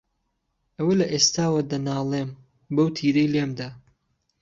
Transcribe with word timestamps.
ئەوە 0.77 0.93
لە 0.99 1.05
ئێستاوە 1.13 1.61
دەنالێم، 1.71 2.29
بەو 2.75 2.87
تیرەی 2.95 3.31
لێم 3.33 3.51
دا 3.59 3.69